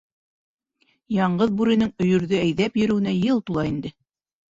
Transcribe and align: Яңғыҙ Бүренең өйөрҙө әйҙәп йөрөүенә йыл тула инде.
Яңғыҙ 1.15 1.53
Бүренең 1.59 1.91
өйөрҙө 2.05 2.39
әйҙәп 2.45 2.81
йөрөүенә 2.81 3.13
йыл 3.19 3.43
тула 3.51 3.67
инде. 3.73 3.93